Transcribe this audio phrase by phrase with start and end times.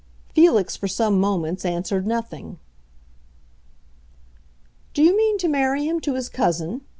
[0.33, 2.57] Felix for some moments answered nothing.
[4.95, 6.81] "Do you mean to marry him to his cousin?"